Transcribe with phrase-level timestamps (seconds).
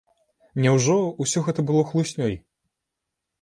[0.63, 0.95] Няўжо
[1.25, 2.33] ўсё гэта было хлуснёй?